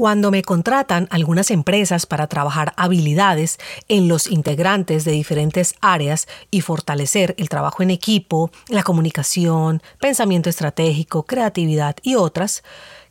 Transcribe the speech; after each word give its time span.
Cuando 0.00 0.30
me 0.30 0.40
contratan 0.42 1.08
algunas 1.10 1.50
empresas 1.50 2.06
para 2.06 2.26
trabajar 2.26 2.72
habilidades 2.78 3.58
en 3.86 4.08
los 4.08 4.30
integrantes 4.30 5.04
de 5.04 5.12
diferentes 5.12 5.74
áreas 5.82 6.26
y 6.50 6.62
fortalecer 6.62 7.34
el 7.36 7.50
trabajo 7.50 7.82
en 7.82 7.90
equipo, 7.90 8.50
la 8.68 8.82
comunicación, 8.82 9.82
pensamiento 10.00 10.48
estratégico, 10.48 11.24
creatividad 11.24 11.96
y 12.02 12.14
otras, 12.14 12.64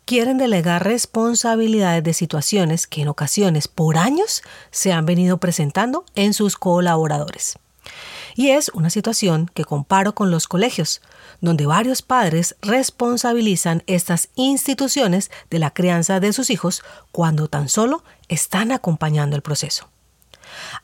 quieren 0.06 0.40
delegar 0.40 0.84
responsabilidades 0.84 2.04
de 2.04 2.14
situaciones 2.16 2.88
que 2.88 3.04
en 3.04 3.10
ocasiones 3.10 3.68
por 3.68 3.96
años 3.96 4.42
se 4.72 4.92
han 4.92 5.06
venido 5.06 5.38
presentando 5.38 6.06
en 6.16 6.34
sus 6.34 6.58
colaboradores. 6.58 7.60
Y 8.36 8.50
es 8.50 8.70
una 8.70 8.90
situación 8.90 9.52
que 9.54 9.64
comparo 9.64 10.16
con 10.16 10.32
los 10.32 10.48
colegios, 10.48 11.02
donde 11.42 11.66
varios 11.66 12.02
padres 12.02 12.56
responsabilizan 12.62 13.84
estas 13.88 14.30
instituciones 14.36 15.32
de 15.50 15.60
la 15.60 15.72
crianza 15.72 16.20
de 16.20 16.34
sus 16.34 16.50
hijos 16.50 16.84
cuando 17.12 17.48
tan 17.48 17.70
solo 17.70 18.04
están 18.28 18.72
acompañando 18.72 19.36
el 19.36 19.42
proceso. 19.42 19.90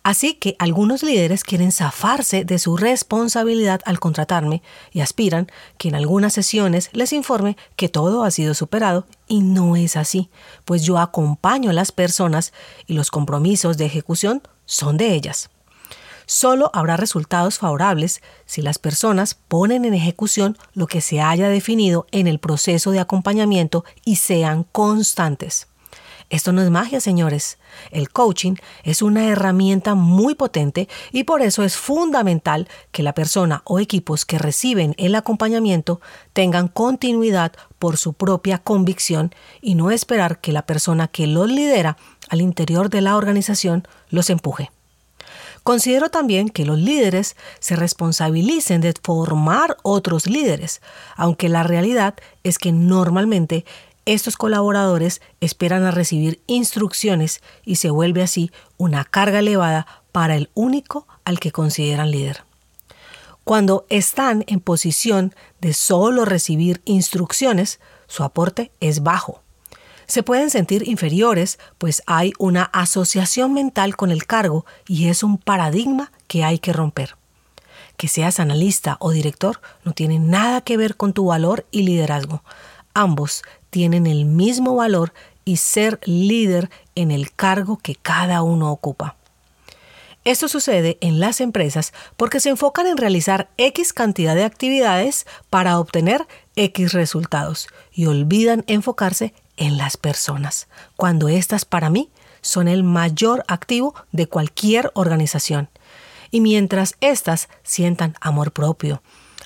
Así 0.03 0.35
que 0.35 0.55
algunos 0.59 1.03
líderes 1.03 1.43
quieren 1.43 1.71
zafarse 1.71 2.45
de 2.45 2.59
su 2.59 2.77
responsabilidad 2.77 3.81
al 3.85 3.99
contratarme 3.99 4.61
y 4.91 5.01
aspiran 5.01 5.47
que 5.77 5.89
en 5.89 5.95
algunas 5.95 6.33
sesiones 6.33 6.89
les 6.93 7.13
informe 7.13 7.57
que 7.75 7.89
todo 7.89 8.23
ha 8.23 8.31
sido 8.31 8.53
superado 8.53 9.05
y 9.27 9.41
no 9.41 9.75
es 9.75 9.95
así, 9.95 10.29
pues 10.65 10.83
yo 10.83 10.99
acompaño 10.99 11.71
a 11.71 11.73
las 11.73 11.91
personas 11.91 12.53
y 12.87 12.93
los 12.93 13.11
compromisos 13.11 13.77
de 13.77 13.85
ejecución 13.85 14.41
son 14.65 14.97
de 14.97 15.13
ellas. 15.13 15.49
Solo 16.25 16.71
habrá 16.73 16.97
resultados 16.97 17.59
favorables 17.59 18.21
si 18.45 18.61
las 18.61 18.79
personas 18.79 19.35
ponen 19.35 19.85
en 19.85 19.93
ejecución 19.93 20.57
lo 20.73 20.87
que 20.87 21.01
se 21.01 21.21
haya 21.21 21.49
definido 21.49 22.07
en 22.11 22.27
el 22.27 22.39
proceso 22.39 22.91
de 22.91 22.99
acompañamiento 22.99 23.85
y 24.03 24.17
sean 24.17 24.63
constantes. 24.63 25.67
Esto 26.31 26.51
no 26.51 26.63
es 26.63 26.71
magia, 26.71 26.99
señores. 26.99 27.59
El 27.91 28.09
coaching 28.09 28.55
es 28.83 29.03
una 29.03 29.27
herramienta 29.27 29.93
muy 29.93 30.33
potente 30.33 30.89
y 31.11 31.23
por 31.23 31.43
eso 31.43 31.63
es 31.63 31.77
fundamental 31.77 32.67
que 32.91 33.03
la 33.03 33.13
persona 33.13 33.61
o 33.65 33.79
equipos 33.79 34.25
que 34.25 34.39
reciben 34.39 34.95
el 34.97 35.13
acompañamiento 35.13 36.01
tengan 36.33 36.67
continuidad 36.67 37.51
por 37.77 37.97
su 37.97 38.13
propia 38.13 38.57
convicción 38.57 39.35
y 39.61 39.75
no 39.75 39.91
esperar 39.91 40.41
que 40.41 40.51
la 40.51 40.65
persona 40.65 41.07
que 41.07 41.27
los 41.27 41.49
lidera 41.49 41.97
al 42.27 42.41
interior 42.41 42.89
de 42.89 43.01
la 43.01 43.17
organización 43.17 43.87
los 44.09 44.31
empuje. 44.31 44.71
Considero 45.65 46.11
también 46.11 46.49
que 46.49 46.63
los 46.63 46.77
líderes 46.77 47.35
se 47.59 47.75
responsabilicen 47.75 48.81
de 48.81 48.93
formar 49.01 49.77
otros 49.81 50.27
líderes, 50.27 50.79
aunque 51.15 51.49
la 51.49 51.63
realidad 51.63 52.13
es 52.43 52.59
que 52.59 52.71
normalmente 52.71 53.65
estos 54.05 54.37
colaboradores 54.37 55.23
esperan 55.41 55.83
a 55.83 55.89
recibir 55.89 56.39
instrucciones 56.45 57.41
y 57.63 57.77
se 57.77 57.89
vuelve 57.89 58.21
así 58.21 58.51
una 58.77 59.05
carga 59.05 59.39
elevada 59.39 59.87
para 60.11 60.35
el 60.35 60.51
único 60.53 61.07
al 61.23 61.39
que 61.39 61.51
consideran 61.51 62.11
líder. 62.11 62.43
Cuando 63.43 63.87
están 63.89 64.43
en 64.45 64.59
posición 64.59 65.33
de 65.61 65.73
solo 65.73 66.25
recibir 66.25 66.83
instrucciones, 66.85 67.79
su 68.05 68.23
aporte 68.23 68.71
es 68.81 69.01
bajo 69.01 69.41
se 70.07 70.23
pueden 70.23 70.49
sentir 70.49 70.87
inferiores, 70.87 71.59
pues 71.77 72.03
hay 72.05 72.33
una 72.39 72.63
asociación 72.63 73.53
mental 73.53 73.95
con 73.95 74.11
el 74.11 74.25
cargo 74.25 74.65
y 74.87 75.09
es 75.09 75.23
un 75.23 75.37
paradigma 75.37 76.11
que 76.27 76.43
hay 76.43 76.59
que 76.59 76.73
romper. 76.73 77.15
Que 77.97 78.07
seas 78.07 78.39
analista 78.39 78.97
o 78.99 79.11
director 79.11 79.61
no 79.83 79.93
tiene 79.93 80.19
nada 80.19 80.61
que 80.61 80.77
ver 80.77 80.95
con 80.95 81.13
tu 81.13 81.25
valor 81.25 81.65
y 81.71 81.83
liderazgo. 81.83 82.43
Ambos 82.93 83.43
tienen 83.69 84.07
el 84.07 84.25
mismo 84.25 84.75
valor 84.75 85.13
y 85.43 85.57
ser 85.57 85.99
líder 86.05 86.69
en 86.95 87.11
el 87.11 87.31
cargo 87.33 87.77
que 87.77 87.95
cada 87.95 88.41
uno 88.41 88.71
ocupa. 88.71 89.15
Esto 90.25 90.47
sucede 90.47 90.97
en 91.01 91.19
las 91.19 91.39
empresas 91.39 91.93
porque 92.17 92.39
se 92.39 92.49
enfocan 92.49 92.87
en 92.87 92.97
realizar 92.97 93.47
X 93.57 93.93
cantidad 93.93 94.33
de 94.33 94.43
actividades 94.43 95.27
para 95.51 95.77
obtener 95.77 96.25
X 96.55 96.93
resultados 96.93 97.67
y 97.93 98.07
olvidan 98.07 98.63
enfocarse 98.65 99.35
en 99.57 99.77
las 99.77 99.97
personas, 99.97 100.67
cuando 100.95 101.29
éstas 101.29 101.65
para 101.65 101.89
mí 101.89 102.09
son 102.41 102.67
el 102.67 102.83
mayor 102.83 103.43
activo 103.47 103.95
de 104.11 104.27
cualquier 104.27 104.91
organización. 104.93 105.69
Y 106.31 106.41
mientras 106.41 106.95
éstas 107.01 107.49
sientan 107.63 108.15
amor 108.21 108.51
propio, 108.51 109.01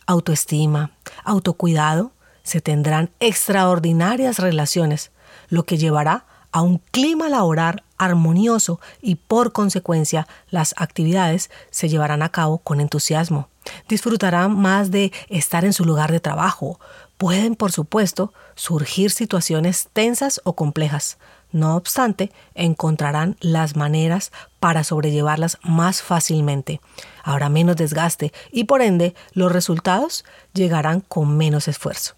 autoestima, 0.05 0.91
autocuidado, 1.23 2.11
se 2.43 2.61
tendrán 2.61 3.11
extraordinarias 3.19 4.39
relaciones, 4.39 5.11
lo 5.49 5.63
que 5.63 5.77
llevará 5.77 6.25
a 6.51 6.61
un 6.61 6.79
clima 6.91 7.29
laboral 7.29 7.83
armonioso 7.97 8.79
y 9.01 9.15
por 9.15 9.51
consecuencia 9.51 10.27
las 10.49 10.73
actividades 10.77 11.51
se 11.69 11.89
llevarán 11.89 12.23
a 12.23 12.29
cabo 12.29 12.57
con 12.59 12.81
entusiasmo. 12.81 13.49
Disfrutarán 13.87 14.57
más 14.57 14.89
de 14.89 15.11
estar 15.27 15.63
en 15.63 15.73
su 15.73 15.85
lugar 15.85 16.11
de 16.11 16.19
trabajo, 16.19 16.79
Pueden, 17.19 17.57
por 17.57 17.73
supuesto, 17.73 18.31
surgir 18.55 19.11
situaciones 19.11 19.89
tensas 19.91 20.39
o 20.45 20.55
complejas. 20.55 21.17
No 21.51 21.75
obstante, 21.75 22.31
encontrarán 22.55 23.35
las 23.41 23.75
maneras 23.75 24.31
para 24.61 24.85
sobrellevarlas 24.85 25.57
más 25.61 26.01
fácilmente. 26.01 26.79
Habrá 27.21 27.49
menos 27.49 27.75
desgaste 27.75 28.31
y 28.53 28.63
por 28.63 28.81
ende 28.81 29.15
los 29.33 29.51
resultados 29.51 30.23
llegarán 30.53 31.01
con 31.01 31.35
menos 31.35 31.67
esfuerzo. 31.67 32.15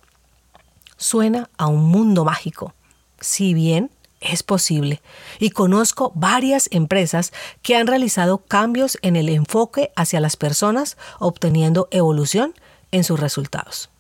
Suena 0.98 1.50
a 1.58 1.66
un 1.66 1.84
mundo 1.86 2.24
mágico. 2.24 2.76
Si 3.20 3.56
bien 3.56 3.90
es 4.20 4.44
posible 4.44 5.02
y 5.40 5.50
conozco 5.50 6.12
varias 6.14 6.68
empresas 6.70 7.34
que 7.64 7.76
han 7.76 7.88
realizado 7.88 8.38
cambios 8.38 9.00
en 9.02 9.16
el 9.16 9.30
enfoque 9.30 9.92
hacia 9.96 10.20
las 10.20 10.36
personas 10.36 10.96
obteniendo 11.18 11.88
evolución 11.90 12.54
en 12.92 13.04
sus 13.04 13.20
resultados. 13.20 13.91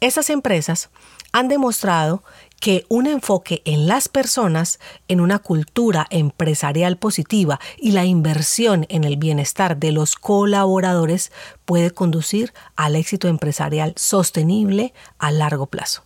Estas 0.00 0.28
empresas 0.28 0.90
han 1.32 1.48
demostrado 1.48 2.22
que 2.60 2.84
un 2.88 3.06
enfoque 3.06 3.62
en 3.64 3.86
las 3.86 4.08
personas, 4.08 4.78
en 5.08 5.20
una 5.20 5.38
cultura 5.38 6.06
empresarial 6.10 6.96
positiva 6.96 7.60
y 7.78 7.92
la 7.92 8.04
inversión 8.04 8.86
en 8.88 9.04
el 9.04 9.16
bienestar 9.16 9.78
de 9.78 9.92
los 9.92 10.16
colaboradores 10.16 11.32
puede 11.64 11.90
conducir 11.90 12.52
al 12.76 12.96
éxito 12.96 13.28
empresarial 13.28 13.94
sostenible 13.96 14.92
a 15.18 15.30
largo 15.30 15.66
plazo. 15.66 16.02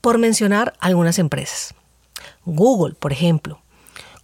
Por 0.00 0.18
mencionar 0.18 0.74
algunas 0.80 1.18
empresas. 1.18 1.74
Google, 2.44 2.94
por 2.94 3.12
ejemplo, 3.12 3.60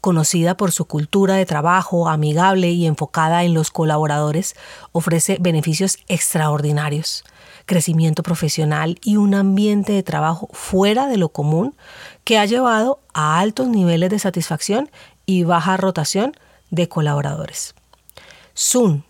conocida 0.00 0.56
por 0.56 0.70
su 0.70 0.84
cultura 0.84 1.34
de 1.34 1.47
trabajo 1.47 2.08
amigable 2.08 2.70
y 2.70 2.86
enfocada 2.86 3.42
en 3.44 3.54
los 3.54 3.70
colaboradores, 3.70 4.54
ofrece 4.92 5.38
beneficios 5.41 5.98
extraordinarios 6.09 7.24
crecimiento 7.66 8.22
profesional 8.22 8.98
y 9.03 9.16
un 9.16 9.34
ambiente 9.34 9.92
de 9.92 10.03
trabajo 10.03 10.48
fuera 10.53 11.09
de 11.09 11.18
lo 11.18 11.28
común 11.28 11.77
que 12.24 12.39
ha 12.39 12.47
llevado 12.47 13.01
a 13.13 13.39
altos 13.39 13.68
niveles 13.68 14.10
de 14.10 14.18
satisfacción 14.18 14.91
y 15.27 15.42
baja 15.42 15.77
rotación 15.77 16.33
de 16.71 16.89
colaboradores. 16.89 17.74
Zoom, 18.57 19.03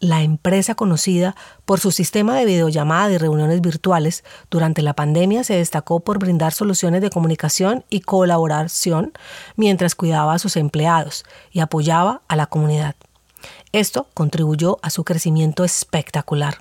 la 0.00 0.22
empresa 0.22 0.74
conocida 0.74 1.34
por 1.64 1.80
su 1.80 1.90
sistema 1.90 2.36
de 2.36 2.44
videollamada 2.44 3.12
y 3.12 3.18
reuniones 3.18 3.60
virtuales, 3.60 4.22
durante 4.50 4.82
la 4.82 4.94
pandemia 4.94 5.44
se 5.44 5.56
destacó 5.56 6.00
por 6.00 6.18
brindar 6.18 6.52
soluciones 6.52 7.00
de 7.00 7.10
comunicación 7.10 7.84
y 7.90 8.00
colaboración 8.00 9.12
mientras 9.56 9.94
cuidaba 9.94 10.34
a 10.34 10.38
sus 10.38 10.56
empleados 10.56 11.24
y 11.52 11.60
apoyaba 11.60 12.22
a 12.28 12.36
la 12.36 12.46
comunidad. 12.46 12.94
Esto 13.72 14.08
contribuyó 14.14 14.78
a 14.82 14.90
su 14.90 15.04
crecimiento 15.04 15.64
espectacular. 15.64 16.58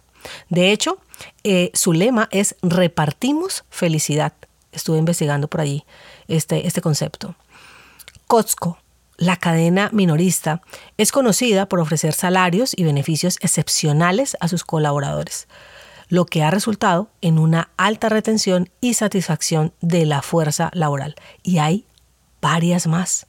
De 0.49 0.71
hecho, 0.71 0.97
eh, 1.43 1.71
su 1.73 1.93
lema 1.93 2.29
es 2.31 2.55
repartimos 2.61 3.63
felicidad. 3.69 4.33
Estuve 4.71 4.97
investigando 4.97 5.47
por 5.47 5.61
allí 5.61 5.85
este, 6.27 6.67
este 6.67 6.81
concepto. 6.81 7.35
Costco, 8.27 8.79
la 9.17 9.37
cadena 9.37 9.89
minorista, 9.93 10.61
es 10.97 11.11
conocida 11.11 11.67
por 11.67 11.79
ofrecer 11.79 12.13
salarios 12.13 12.73
y 12.75 12.83
beneficios 12.83 13.37
excepcionales 13.41 14.35
a 14.39 14.47
sus 14.47 14.63
colaboradores, 14.63 15.47
lo 16.09 16.25
que 16.25 16.43
ha 16.43 16.51
resultado 16.51 17.09
en 17.21 17.39
una 17.39 17.69
alta 17.77 18.09
retención 18.09 18.69
y 18.81 18.95
satisfacción 18.95 19.73
de 19.81 20.05
la 20.05 20.21
fuerza 20.21 20.71
laboral. 20.73 21.15
Y 21.43 21.59
hay 21.59 21.85
varias 22.41 22.87
más. 22.87 23.27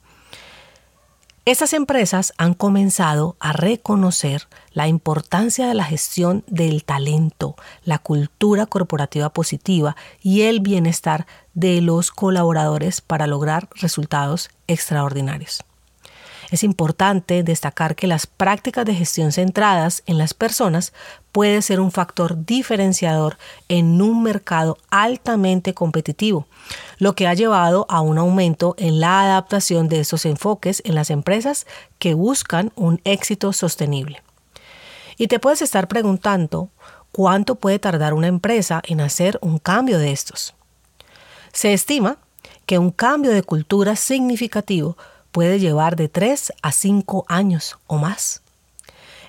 Estas 1.47 1.75
empresas 1.75 2.33
han 2.39 2.55
comenzado 2.55 3.37
a 3.39 3.53
reconocer 3.53 4.49
la 4.73 4.89
importancia 4.89 5.69
de 5.69 5.75
la 5.75 5.85
gestión 5.85 6.43
del 6.47 6.85
talento, 6.85 7.55
la 7.85 7.99
cultura 7.99 8.65
corporativa 8.65 9.29
positiva 9.29 9.95
y 10.23 10.43
el 10.43 10.61
bienestar 10.61 11.27
de 11.53 11.83
los 11.83 12.11
colaboradores 12.11 13.03
para 13.03 13.27
lograr 13.27 13.69
resultados 13.75 14.49
extraordinarios. 14.69 15.63
Es 16.51 16.65
importante 16.65 17.43
destacar 17.43 17.97
que 17.97 18.07
las 18.07 18.27
prácticas 18.27 18.85
de 18.85 18.95
gestión 18.95 19.33
centradas 19.33 20.03
en 20.07 20.19
las 20.19 20.35
personas 20.35 20.93
puede 21.33 21.63
ser 21.63 21.81
un 21.81 21.91
factor 21.91 22.45
diferenciador 22.45 23.39
en 23.69 24.01
un 24.01 24.23
mercado 24.23 24.79
altamente 24.91 25.75
competitivo, 25.75 26.47
lo 26.99 27.15
que 27.15 27.27
ha 27.27 27.35
llevado 27.35 27.87
a 27.89 28.01
un 28.01 28.19
aumento 28.19 28.75
en 28.79 29.01
la 29.01 29.23
adaptación 29.23 29.89
de 29.89 30.01
estos 30.01 30.27
enfoques 30.27 30.83
en 30.85 30.95
las 30.95 31.11
empresas 31.11 31.67
que 31.99 32.15
buscan 32.15 32.73
un 32.77 33.01
éxito 33.05 33.53
sostenible. 33.53 34.23
Y 35.17 35.29
te 35.29 35.39
puedes 35.39 35.63
estar 35.63 35.89
preguntando 35.89 36.69
cuánto 37.13 37.55
puede 37.57 37.79
tardar 37.79 38.15
una 38.15 38.27
empresa 38.27 38.83
en 38.87 39.01
hacer 39.01 39.39
un 39.41 39.59
cambio 39.59 39.99
de 39.99 40.13
estos. 40.13 40.55
Se 41.53 41.73
estima 41.73 42.19
que 42.67 42.79
un 42.79 42.91
cambio 42.91 43.31
de 43.31 43.43
cultura 43.43 43.95
significativo 43.97 44.97
puede 45.35 45.59
llevar 45.59 45.97
de 45.97 46.09
3 46.09 46.53
a 46.63 46.71
5 46.71 47.25
años 47.27 47.77
o 47.89 47.99
más. 47.99 48.43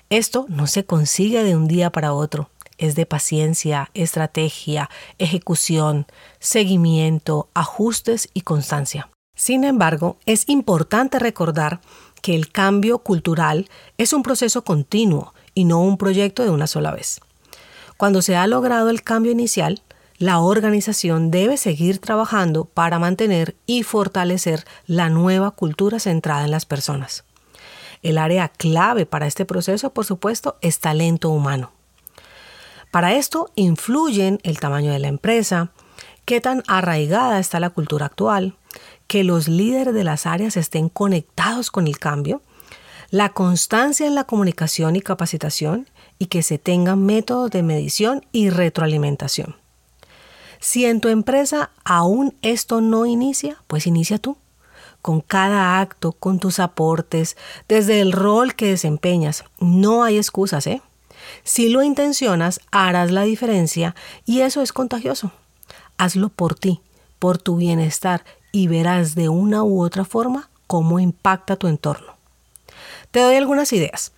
Esto 0.08 0.46
no 0.48 0.68
se 0.68 0.84
consigue 0.84 1.42
de 1.42 1.56
un 1.56 1.66
día 1.66 1.90
para 1.90 2.12
otro. 2.12 2.48
Es 2.78 2.94
de 2.94 3.06
paciencia, 3.06 3.90
estrategia, 3.92 4.88
ejecución, 5.18 6.06
seguimiento, 6.38 7.48
ajustes 7.54 8.28
y 8.34 8.42
constancia. 8.42 9.10
Sin 9.34 9.64
embargo, 9.64 10.16
es 10.26 10.48
importante 10.48 11.18
recordar 11.18 11.80
que 12.22 12.36
el 12.36 12.52
cambio 12.52 12.98
cultural 12.98 13.68
es 13.98 14.12
un 14.12 14.22
proceso 14.22 14.62
continuo 14.62 15.34
y 15.54 15.64
no 15.64 15.80
un 15.80 15.98
proyecto 15.98 16.44
de 16.44 16.50
una 16.50 16.68
sola 16.68 16.92
vez. 16.92 17.20
Cuando 17.96 18.22
se 18.22 18.36
ha 18.36 18.46
logrado 18.46 18.90
el 18.90 19.02
cambio 19.02 19.32
inicial, 19.32 19.82
la 20.18 20.40
organización 20.40 21.30
debe 21.30 21.56
seguir 21.56 21.98
trabajando 21.98 22.64
para 22.64 22.98
mantener 22.98 23.56
y 23.66 23.82
fortalecer 23.82 24.64
la 24.86 25.08
nueva 25.08 25.50
cultura 25.50 26.00
centrada 26.00 26.44
en 26.44 26.50
las 26.50 26.64
personas. 26.64 27.24
El 28.02 28.18
área 28.18 28.48
clave 28.48 29.06
para 29.06 29.26
este 29.26 29.44
proceso, 29.44 29.90
por 29.92 30.04
supuesto, 30.04 30.56
es 30.60 30.78
talento 30.78 31.30
humano. 31.30 31.72
Para 32.90 33.14
esto 33.14 33.50
influyen 33.56 34.38
el 34.42 34.58
tamaño 34.58 34.92
de 34.92 34.98
la 34.98 35.08
empresa, 35.08 35.70
qué 36.24 36.40
tan 36.40 36.62
arraigada 36.66 37.38
está 37.38 37.60
la 37.60 37.70
cultura 37.70 38.06
actual, 38.06 38.56
que 39.06 39.24
los 39.24 39.48
líderes 39.48 39.94
de 39.94 40.04
las 40.04 40.26
áreas 40.26 40.56
estén 40.56 40.88
conectados 40.88 41.70
con 41.70 41.86
el 41.86 41.98
cambio, 41.98 42.42
la 43.10 43.30
constancia 43.30 44.06
en 44.06 44.14
la 44.14 44.24
comunicación 44.24 44.96
y 44.96 45.00
capacitación 45.00 45.88
y 46.18 46.26
que 46.26 46.42
se 46.42 46.58
tengan 46.58 47.04
métodos 47.04 47.50
de 47.50 47.62
medición 47.62 48.24
y 48.32 48.50
retroalimentación. 48.50 49.56
Si 50.68 50.84
en 50.84 51.00
tu 51.00 51.10
empresa 51.10 51.70
aún 51.84 52.34
esto 52.42 52.80
no 52.80 53.06
inicia, 53.06 53.62
pues 53.68 53.86
inicia 53.86 54.18
tú. 54.18 54.36
Con 55.00 55.20
cada 55.20 55.78
acto, 55.78 56.10
con 56.10 56.40
tus 56.40 56.58
aportes, 56.58 57.36
desde 57.68 58.00
el 58.00 58.10
rol 58.10 58.56
que 58.56 58.66
desempeñas. 58.66 59.44
No 59.60 60.02
hay 60.02 60.16
excusas, 60.16 60.66
¿eh? 60.66 60.82
Si 61.44 61.68
lo 61.68 61.84
intencionas, 61.84 62.58
harás 62.72 63.12
la 63.12 63.22
diferencia 63.22 63.94
y 64.24 64.40
eso 64.40 64.60
es 64.60 64.72
contagioso. 64.72 65.30
Hazlo 65.98 66.30
por 66.30 66.56
ti, 66.56 66.80
por 67.20 67.38
tu 67.38 67.54
bienestar 67.54 68.24
y 68.50 68.66
verás 68.66 69.14
de 69.14 69.28
una 69.28 69.62
u 69.62 69.80
otra 69.80 70.04
forma 70.04 70.50
cómo 70.66 70.98
impacta 70.98 71.54
tu 71.54 71.68
entorno. 71.68 72.16
Te 73.12 73.20
doy 73.20 73.36
algunas 73.36 73.72
ideas. 73.72 74.10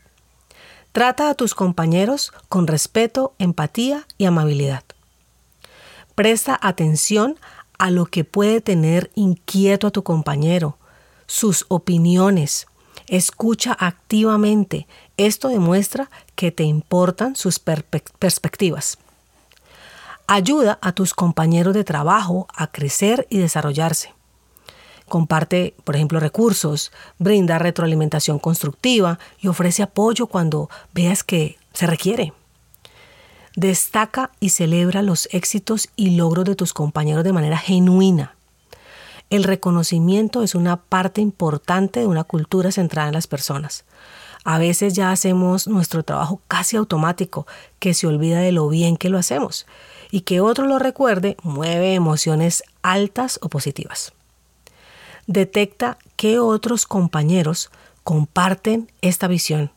Trata 0.93 1.29
a 1.29 1.35
tus 1.35 1.55
compañeros 1.55 2.33
con 2.49 2.67
respeto, 2.67 3.35
empatía 3.39 4.07
y 4.17 4.25
amabilidad. 4.25 4.83
Presta 6.19 6.59
atención 6.61 7.37
a 7.79 7.93
lo 7.93 8.07
que 8.07 8.25
puede 8.25 8.61
tener 8.61 9.13
inquieto 9.15 9.87
a 9.87 9.93
tu 9.93 10.03
compañero, 10.03 10.77
sus 11.29 11.65
opiniones. 11.69 12.67
Escucha 13.07 13.77
activamente. 13.79 14.89
Esto 15.17 15.47
demuestra 15.47 16.11
que 16.35 16.51
te 16.51 16.65
importan 16.65 17.37
sus 17.37 17.61
perspectivas. 17.61 18.99
Ayuda 20.27 20.81
a 20.83 20.91
tus 20.91 21.15
compañeros 21.15 21.73
de 21.73 21.85
trabajo 21.85 22.49
a 22.53 22.67
crecer 22.67 23.29
y 23.31 23.39
desarrollarse. 23.39 24.13
Comparte, 25.09 25.77
por 25.85 25.95
ejemplo, 25.95 26.19
recursos, 26.19 26.91
brinda 27.21 27.61
retroalimentación 27.61 28.41
constructiva 28.41 29.21
y 29.39 29.47
ofrece 29.47 29.85
apoyo 29.85 30.27
cuando 30.27 30.69
veas 30.93 31.23
que 31.23 31.59
se 31.75 31.87
requiere. 31.87 32.33
Destaca 33.59 34.31
y 34.39 34.51
celebra 34.51 35.03
los 35.03 35.29
éxitos 35.33 35.89
y 35.97 36.11
logros 36.11 36.45
de 36.45 36.55
tus 36.55 36.73
compañeros 36.73 37.25
de 37.25 37.33
manera 37.33 37.59
genuina. 37.59 38.37
El 39.31 39.43
reconocimiento 39.43 40.45
es 40.45 40.55
una 40.55 40.77
parte 40.77 41.21
importante 41.21 41.99
de 41.99 42.07
una 42.07 42.23
cultura 42.23 42.71
centrada 42.71 43.09
en 43.09 43.15
las 43.15 43.27
personas. 43.27 43.85
A 44.45 44.59
veces 44.59 44.95
ya 44.95 45.11
hacemos 45.11 45.67
nuestro 45.67 46.05
trabajo 46.05 46.41
casi 46.47 46.77
automático, 46.77 47.49
que 47.81 47.95
se 47.95 48.07
olvida 48.07 48.39
de 48.39 48.53
lo 48.53 48.69
bien 48.69 48.97
que 48.97 49.09
lo 49.09 49.19
hacemos, 49.19 49.67
y 50.13 50.21
que 50.21 50.41
otro 50.41 50.65
lo 50.69 50.79
recuerde 50.79 51.37
mueve 51.43 51.95
emociones 51.95 52.63
altas 52.83 53.41
o 53.43 53.49
positivas. 53.49 54.13
Detecta 55.27 55.99
qué 56.15 56.39
otros 56.39 56.87
compañeros 56.87 57.73
comparten 58.05 58.89
esta 59.03 59.27
visión. 59.27 59.73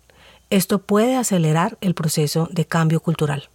Esto 0.51 0.77
puede 0.77 1.16
acelerar 1.16 1.80
el 1.81 1.95
proceso 1.95 2.48
de 2.51 2.66
cambio 2.66 3.00
cultural. 3.00 3.50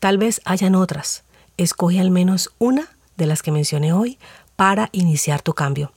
Tal 0.00 0.16
vez 0.16 0.40
hayan 0.46 0.74
otras. 0.74 1.24
Escoge 1.58 2.00
al 2.00 2.10
menos 2.10 2.50
una 2.58 2.88
de 3.18 3.26
las 3.26 3.42
que 3.42 3.52
mencioné 3.52 3.92
hoy 3.92 4.18
para 4.56 4.88
iniciar 4.92 5.42
tu 5.42 5.52
cambio. 5.52 5.92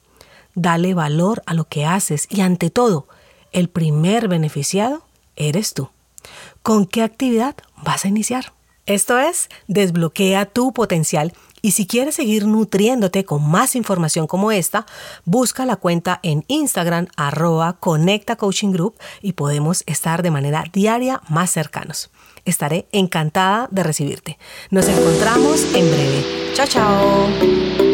Dale 0.56 0.94
valor 0.94 1.42
a 1.46 1.54
lo 1.54 1.64
que 1.64 1.86
haces 1.86 2.28
y 2.30 2.42
ante 2.42 2.70
todo, 2.70 3.08
el 3.54 3.70
primer 3.70 4.28
beneficiado 4.28 5.04
eres 5.38 5.74
tú. 5.74 5.90
¿Con 6.62 6.86
qué 6.86 7.02
actividad 7.02 7.56
vas 7.82 8.04
a 8.04 8.10
iniciar? 8.10 8.54
Esto 8.86 9.18
es, 9.18 9.48
desbloquea 9.68 10.48
tu 10.48 10.74
potencial 10.74 11.34
y 11.62 11.72
si 11.72 11.88
quieres 11.88 12.16
seguir 12.16 12.46
nutriéndote 12.46 13.24
con 13.24 13.50
más 13.50 13.78
información 13.78 14.28
como 14.28 14.52
esta, 14.52 14.86
busca 15.24 15.66
la 15.66 15.78
cuenta 15.78 16.20
en 16.24 16.44
Instagram 16.50 17.08
arroba 17.16 17.78
Conecta 17.80 18.36
Coaching 18.36 18.72
Group 18.74 18.96
y 19.22 19.32
podemos 19.32 19.84
estar 19.88 20.24
de 20.24 20.32
manera 20.32 20.66
diaria 20.74 21.22
más 21.30 21.52
cercanos. 21.52 22.10
Estaré 22.46 22.88
encantada 22.92 23.68
de 23.72 23.84
recibirte. 23.84 24.38
Nos 24.70 24.88
encontramos 24.88 25.64
en 25.76 25.90
breve. 25.90 26.54
Chao, 26.54 26.68
chao. 26.68 27.93